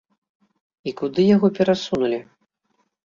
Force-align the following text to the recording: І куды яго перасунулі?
І 0.91 0.95
куды 1.03 1.21
яго 1.35 1.47
перасунулі? 1.59 2.19